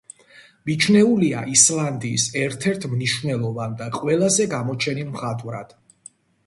მიჩნეულია 0.69 1.43
ისლანდიის 1.55 2.25
ერთ-ერთ 2.47 2.89
მნიშვნელოვან 2.95 3.79
და 3.83 3.93
ყველაზე 4.01 4.53
გამოჩენილ 4.59 5.15
მხატვრად. 5.17 5.81